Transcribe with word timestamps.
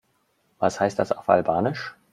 Was 0.57 0.79
heißt 0.79 0.97
das 0.97 1.11
auf 1.11 1.29
Albanisch? 1.29 1.93